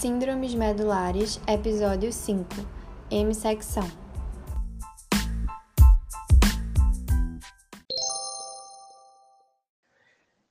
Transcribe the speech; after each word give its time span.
Síndromes 0.00 0.54
medulares, 0.54 1.40
episódio 1.48 2.12
5 2.12 2.48
M-secção. 3.10 3.82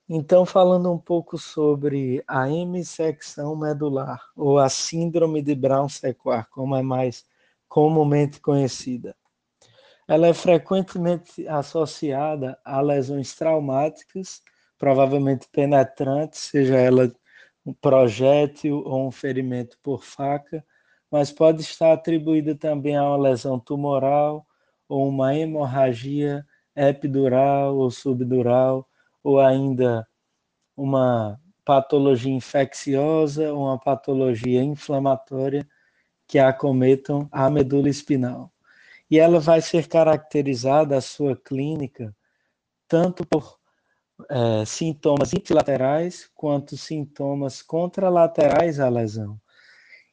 Então, 0.10 0.46
falando 0.46 0.92
um 0.92 0.98
pouco 0.98 1.38
sobre 1.38 2.22
a 2.28 2.50
M-secção 2.50 3.56
medular, 3.56 4.22
ou 4.36 4.60
a 4.60 4.68
síndrome 4.68 5.42
de 5.42 5.56
Brown-Sequard, 5.56 6.50
como 6.50 6.76
é 6.76 6.82
mais 6.82 7.24
comumente 7.70 8.42
conhecida. 8.42 9.16
Ela 10.10 10.28
é 10.28 10.34
frequentemente 10.34 11.48
associada 11.48 12.60
a 12.66 12.82
lesões 12.82 13.34
traumáticas, 13.34 14.42
provavelmente 14.78 15.48
penetrantes, 15.50 16.42
seja 16.42 16.76
ela 16.76 17.10
um 17.68 17.74
projétil 17.74 18.82
ou 18.86 19.06
um 19.06 19.12
ferimento 19.12 19.78
por 19.84 20.02
faca, 20.02 20.64
mas 21.12 21.34
pode 21.34 21.62
estar 21.62 21.92
atribuída 21.92 22.56
também 22.56 22.96
a 22.96 23.04
uma 23.04 23.18
lesão 23.18 23.60
tumoral 23.60 24.48
ou 24.88 25.06
uma 25.10 25.36
hemorragia 25.36 26.46
epidural 26.74 27.76
ou 27.76 27.92
subdural, 27.92 28.88
ou 29.22 29.42
ainda 29.42 30.08
uma 30.78 31.38
patologia 31.66 32.32
infecciosa 32.32 33.52
ou 33.52 33.66
uma 33.66 33.78
patologia 33.78 34.64
inflamatória 34.64 35.68
que 36.26 36.40
acometam 36.40 37.28
a 37.30 37.50
medula 37.50 37.90
espinal. 37.90 38.50
E 39.12 39.20
ela 39.20 39.42
vai 39.42 39.60
ser 39.60 39.90
caracterizada, 39.90 40.96
a 40.96 41.02
sua 41.02 41.36
clínica, 41.36 42.16
tanto 42.88 43.26
por 43.26 43.58
é, 44.30 44.66
sintomas 44.66 45.34
ipsilaterais 45.34 46.30
quanto 46.34 46.76
sintomas 46.78 47.62
contralaterais 47.62 48.80
à 48.80 48.90
lesão. 48.90 49.40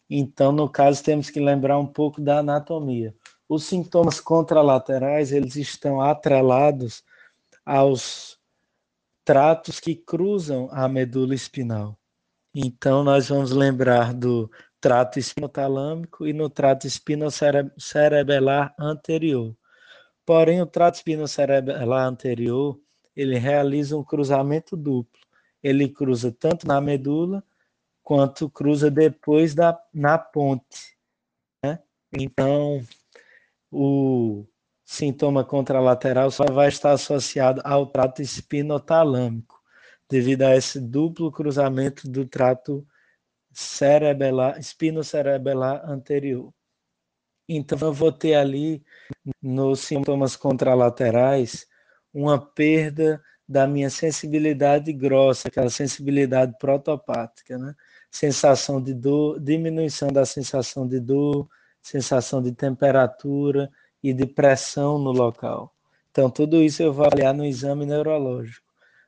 Então, 0.09 0.53
no 0.53 0.69
caso, 0.69 1.03
temos 1.03 1.31
que 1.31 1.41
lembrar 1.41 1.79
um 1.79 1.87
pouco 1.87 2.21
da 2.21 2.39
anatomia. 2.39 3.15
Os 3.49 3.65
sintomas 3.65 4.21
contralaterais, 4.21 5.33
eles 5.33 5.57
estão 5.57 6.01
atrelados 6.01 7.03
aos 7.65 8.39
tratos 9.25 9.81
que 9.81 9.95
cruzam 9.95 10.69
a 10.71 10.87
medula 10.89 11.35
espinal. 11.35 11.99
Então, 12.55 13.03
nós 13.03 13.29
vamos 13.29 13.51
lembrar 13.51 14.13
do 14.13 14.51
trato 14.81 15.19
espinotalâmico 15.19 16.27
e 16.27 16.33
no 16.33 16.51
trato 16.51 16.87
espinocerebelar 16.87 18.75
anterior. 18.79 19.57
Porém, 20.27 20.61
o 20.61 20.67
trato 20.67 20.97
espinocerebelar 20.97 22.07
anterior, 22.07 22.79
ele 23.17 23.39
realiza 23.39 23.97
um 23.97 24.05
cruzamento 24.05 24.77
duplo. 24.77 25.21
Ele 25.63 25.89
cruza 25.89 26.33
tanto 26.33 26.67
na 26.67 26.81
medula 26.81 27.43
quanto 28.03 28.51
cruza 28.51 28.91
depois 28.91 29.55
da, 29.55 29.81
na 29.93 30.19
ponte. 30.19 30.97
Né? 31.65 31.79
Então, 32.13 32.87
o 33.71 34.47
sintoma 34.85 35.43
contralateral 35.45 36.31
só 36.31 36.45
vai 36.45 36.69
estar 36.69 36.93
associado 36.93 37.63
ao 37.65 37.87
trato 37.87 38.21
espinotalâmico, 38.21 39.59
devido 40.09 40.43
a 40.43 40.55
esse 40.55 40.79
duplo 40.79 41.33
cruzamento 41.33 42.09
do 42.09 42.27
trato 42.27 42.87
cerebelar, 43.51 44.59
espinocerebelar 44.59 45.89
anterior. 45.89 46.53
Então, 47.49 47.79
eu 47.81 47.93
vou 47.93 48.13
ter 48.13 48.35
ali, 48.35 48.85
nos 49.41 49.81
sintomas 49.81 50.37
contralaterais, 50.37 51.67
uma 52.15 52.39
perda 52.39 53.21
da 53.47 53.67
minha 53.67 53.91
sensibilidade 53.91 54.93
grossa, 54.93 55.49
aquela 55.49 55.69
sensibilidade 55.69 56.57
protopática, 56.59 57.59
né? 57.59 57.75
Sensação 58.11 58.81
de 58.81 58.95
dor, 58.95 59.41
diminuição 59.41 60.09
da 60.09 60.25
sensação 60.25 60.87
de 60.87 61.01
dor, 61.01 61.49
sensação 61.83 62.41
de 62.41 62.53
temperatura 62.53 63.71
e 64.03 64.13
de 64.15 64.27
pressão 64.27 64.99
no 64.99 65.11
local. 65.11 65.75
Então, 66.11 66.31
tudo 66.31 66.63
isso 66.63 66.83
eu 66.83 66.93
vou 66.93 67.05
avaliar 67.05 67.35
no 67.35 67.45
exame 67.45 67.85
neurológico. 67.85 68.65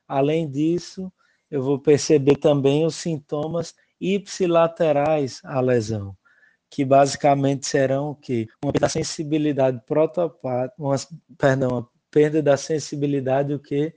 Além 0.07 0.49
disso, 0.49 1.11
eu 1.49 1.63
vou 1.63 1.79
perceber 1.79 2.35
também 2.35 2.85
os 2.85 2.95
sintomas 2.95 3.73
ipsilaterais 3.99 5.39
à 5.43 5.59
lesão, 5.61 6.15
que 6.69 6.83
basicamente 6.83 7.65
serão 7.65 8.09
o 8.11 8.15
quê? 8.15 8.47
Uma 8.63 8.89
sensibilidade 8.89 9.81
protopática, 9.85 10.75
uma, 10.77 10.95
perdão, 11.37 11.87
perda 12.17 12.41
da 12.41 12.57
sensibilidade 12.57 13.53
o 13.53 13.59
que 13.59 13.93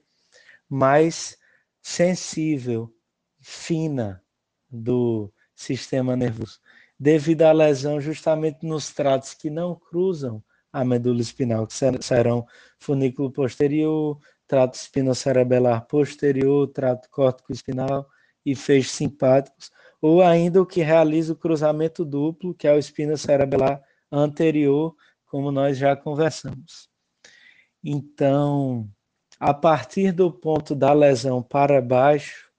mais 0.68 1.38
sensível, 1.80 2.94
fina 3.40 4.22
do 4.68 5.32
sistema 5.54 6.14
nervoso, 6.14 6.60
devido 6.98 7.44
à 7.44 7.52
lesão 7.52 7.98
justamente 7.98 8.66
nos 8.66 8.92
tratos 8.92 9.32
que 9.32 9.48
não 9.48 9.74
cruzam 9.74 10.44
a 10.70 10.84
medula 10.84 11.22
espinal, 11.22 11.66
que 11.66 11.72
serão 12.02 12.46
funículo 12.78 13.32
posterior, 13.32 14.18
trato 14.46 14.74
espinocerebelar 14.74 15.86
posterior, 15.86 16.68
trato 16.68 17.08
córtico 17.08 17.54
espinal 17.54 18.06
e 18.44 18.54
feixes 18.54 18.92
simpáticos, 18.92 19.70
ou 19.98 20.20
ainda 20.20 20.60
o 20.60 20.66
que 20.66 20.82
realiza 20.82 21.32
o 21.32 21.36
cruzamento 21.36 22.04
duplo, 22.04 22.54
que 22.54 22.68
é 22.68 22.74
o 22.74 22.78
espinocerebelar 22.78 23.82
anterior, 24.12 24.94
como 25.24 25.50
nós 25.50 25.78
já 25.78 25.96
conversamos. 25.96 26.89
Então, 27.82 28.90
a 29.38 29.54
partir 29.54 30.12
do 30.12 30.30
ponto 30.30 30.74
da 30.74 30.92
lesão 30.92 31.42
para 31.42 31.80
baixo, 31.80 32.50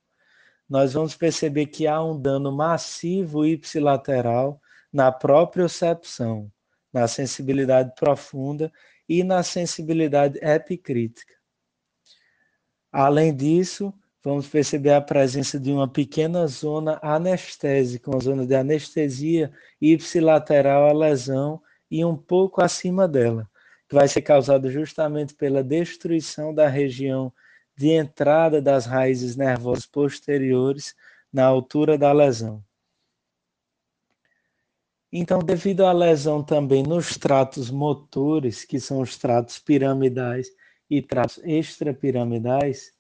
nós 0.68 0.94
vamos 0.94 1.16
perceber 1.16 1.68
que 1.68 1.86
há 1.86 2.04
um 2.04 2.20
dano 2.20 2.52
massivo 2.52 3.46
ipsilateral 3.46 4.59
na 4.92 5.12
própria 5.12 5.66
percepção, 5.66 6.52
na 6.92 7.08
sensibilidade 7.08 7.94
profunda 7.96 8.72
e 9.08 9.24
na 9.24 9.44
sensibilidade 9.44 10.40
epicrítica. 10.42 11.34
Além 12.92 13.36
disso, 13.36 13.94
vamos 14.24 14.48
perceber 14.48 14.94
a 14.94 15.02
presença 15.02 15.59
de 15.59 15.72
uma 15.72 15.88
pequena 15.88 16.48
zona 16.48 17.00
anestésica, 17.03 18.09
uma 18.09 18.20
zona 18.20 18.46
de 18.46 18.56
anestesia 18.56 19.52
ipsilateral 19.80 20.90
à 20.90 20.94
lesão 20.94 21.62
e 21.92 22.03
um 22.03 22.18
pouco 22.18 22.62
acima 22.62 23.08
dela 23.08 23.50
que 23.91 23.96
vai 23.96 24.07
ser 24.07 24.22
causado 24.22 24.72
justamente 24.72 25.34
pela 25.34 25.62
destruição 25.62 26.53
da 26.56 26.69
região 26.69 27.29
de 27.75 27.90
entrada 27.90 28.62
das 28.62 28.85
raízes 28.85 29.35
nervosas 29.35 29.85
posteriores 29.85 30.96
na 31.31 31.44
altura 31.44 31.97
da 31.97 32.13
lesão. 32.13 32.63
Então, 35.12 35.40
devido 35.40 35.85
à 35.85 35.91
lesão 35.91 36.41
também 36.41 36.84
nos 36.84 37.18
tratos 37.18 37.69
motores, 37.69 38.63
que 38.63 38.79
são 38.79 39.02
os 39.02 39.18
tratos 39.18 39.59
piramidais 39.59 40.47
e 40.90 41.02
tratos 41.02 41.40
extrapiramidais, 41.44 42.94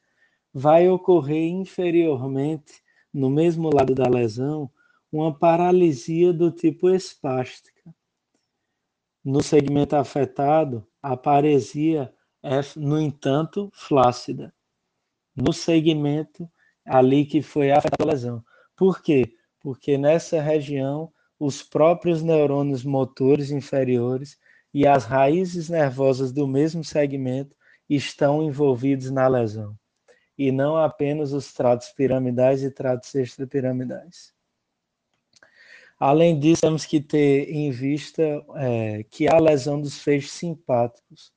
vai 0.53 0.89
ocorrer 0.89 1.47
inferiormente, 1.53 2.83
no 3.13 3.29
mesmo 3.29 3.73
lado 3.73 3.95
da 3.95 4.09
lesão, 4.09 4.69
uma 5.09 5.33
paralisia 5.33 6.33
do 6.33 6.51
tipo 6.51 6.89
espástica. 6.89 7.95
No 9.23 9.43
segmento 9.43 9.95
afetado, 9.95 10.87
a 11.01 11.15
paresia 11.15 12.11
é, 12.43 12.59
no 12.75 12.99
entanto, 12.99 13.69
flácida. 13.73 14.53
No 15.35 15.53
segmento 15.53 16.49
ali 16.85 17.25
que 17.25 17.41
foi 17.41 17.71
afetada 17.71 18.03
a 18.03 18.11
lesão. 18.11 18.43
Por 18.75 19.01
quê? 19.01 19.35
Porque 19.59 19.97
nessa 19.97 20.41
região, 20.41 21.13
os 21.39 21.61
próprios 21.61 22.23
neurônios 22.23 22.83
motores 22.83 23.51
inferiores 23.51 24.39
e 24.73 24.87
as 24.87 25.05
raízes 25.05 25.69
nervosas 25.69 26.31
do 26.31 26.47
mesmo 26.47 26.83
segmento 26.83 27.55
estão 27.89 28.41
envolvidos 28.41 29.11
na 29.11 29.27
lesão, 29.27 29.77
e 30.37 30.51
não 30.51 30.77
apenas 30.77 31.33
os 31.33 31.53
tratos 31.53 31.89
piramidais 31.89 32.63
e 32.63 32.71
tratos 32.71 33.13
extrapiramidais. 33.13 34.33
Além 36.01 36.39
disso, 36.39 36.63
temos 36.63 36.83
que 36.83 36.99
ter 36.99 37.47
em 37.51 37.69
vista 37.69 38.23
é, 38.55 39.03
que 39.03 39.27
há 39.27 39.37
lesão 39.37 39.79
dos 39.79 40.01
feixes 40.01 40.31
simpáticos, 40.31 41.31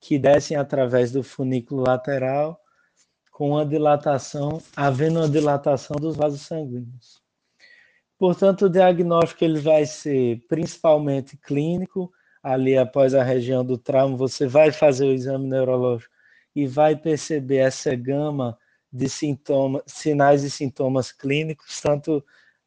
que 0.00 0.18
descem 0.18 0.56
através 0.56 1.12
do 1.12 1.22
funículo 1.22 1.82
lateral, 1.82 2.58
com 3.30 3.58
a 3.58 3.62
dilatação, 3.62 4.62
havendo 4.74 5.18
uma 5.18 5.28
dilatação 5.28 5.96
dos 5.96 6.16
vasos 6.16 6.40
sanguíneos. 6.40 7.20
Portanto, 8.18 8.64
o 8.64 8.70
diagnóstico 8.70 9.44
ele 9.44 9.60
vai 9.60 9.84
ser 9.84 10.42
principalmente 10.48 11.36
clínico, 11.36 12.10
ali 12.42 12.74
após 12.74 13.14
a 13.14 13.22
região 13.22 13.62
do 13.62 13.76
trauma, 13.76 14.16
você 14.16 14.46
vai 14.46 14.72
fazer 14.72 15.04
o 15.04 15.12
exame 15.12 15.46
neurológico 15.46 16.14
e 16.54 16.66
vai 16.66 16.96
perceber 16.96 17.58
essa 17.58 17.94
gama 17.94 18.56
de 18.90 19.08
sinais 19.86 20.42
e 20.42 20.50
sintomas 20.50 21.12
clínicos, 21.12 21.82
tanto 21.82 22.24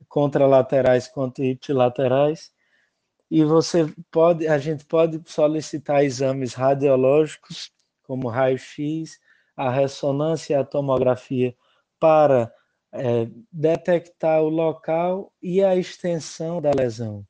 contralaterais 0.07 1.07
quanto 1.07 1.43
ipsilaterais. 1.43 2.51
E 3.29 3.43
você 3.43 3.93
pode, 4.09 4.47
a 4.47 4.57
gente 4.57 4.85
pode 4.85 5.21
solicitar 5.25 6.03
exames 6.03 6.53
radiológicos, 6.53 7.71
como 8.03 8.27
raio-x, 8.27 9.19
a 9.55 9.69
ressonância 9.69 10.53
e 10.53 10.55
a 10.55 10.63
tomografia, 10.63 11.55
para 11.99 12.51
é, 12.91 13.27
detectar 13.51 14.41
o 14.41 14.49
local 14.49 15.31
e 15.41 15.63
a 15.63 15.75
extensão 15.75 16.61
da 16.61 16.71
lesão. 16.71 17.25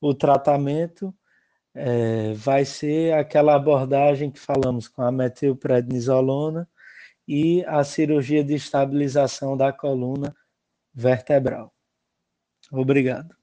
O 0.00 0.14
tratamento 0.14 1.14
é, 1.74 2.32
vai 2.32 2.64
ser 2.64 3.12
aquela 3.14 3.54
abordagem 3.54 4.30
que 4.30 4.40
falamos 4.40 4.88
com 4.88 5.02
a 5.02 5.12
metilprednisolona 5.12 6.68
e 7.28 7.64
a 7.66 7.84
cirurgia 7.84 8.42
de 8.42 8.54
estabilização 8.54 9.56
da 9.56 9.72
coluna 9.72 10.34
vertebral. 10.94 11.75
Obrigado. 12.70 13.36